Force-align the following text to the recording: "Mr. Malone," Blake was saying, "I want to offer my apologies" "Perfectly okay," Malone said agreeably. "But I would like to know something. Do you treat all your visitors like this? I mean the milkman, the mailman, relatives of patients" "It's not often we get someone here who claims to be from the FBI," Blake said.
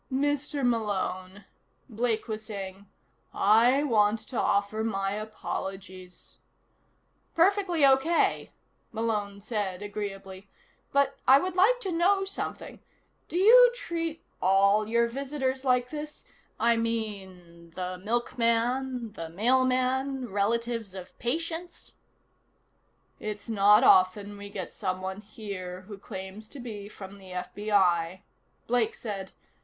"Mr. 0.11 0.65
Malone," 0.67 1.45
Blake 1.87 2.27
was 2.27 2.43
saying, 2.43 2.87
"I 3.35 3.83
want 3.83 4.17
to 4.29 4.39
offer 4.39 4.83
my 4.83 5.11
apologies" 5.11 6.39
"Perfectly 7.35 7.85
okay," 7.85 8.49
Malone 8.91 9.41
said 9.41 9.83
agreeably. 9.83 10.49
"But 10.91 11.19
I 11.27 11.37
would 11.39 11.53
like 11.55 11.79
to 11.81 11.91
know 11.91 12.25
something. 12.25 12.79
Do 13.29 13.37
you 13.37 13.71
treat 13.75 14.23
all 14.41 14.87
your 14.87 15.07
visitors 15.07 15.63
like 15.63 15.91
this? 15.91 16.23
I 16.59 16.77
mean 16.77 17.71
the 17.75 17.99
milkman, 18.03 19.11
the 19.13 19.29
mailman, 19.29 20.29
relatives 20.29 20.95
of 20.95 21.15
patients" 21.19 21.93
"It's 23.29 23.47
not 23.47 23.83
often 23.83 24.35
we 24.35 24.49
get 24.49 24.73
someone 24.73 25.21
here 25.21 25.81
who 25.81 25.99
claims 25.99 26.47
to 26.47 26.59
be 26.59 26.89
from 26.89 27.19
the 27.19 27.33
FBI," 27.33 28.21
Blake 28.65 28.95
said. 28.95 29.31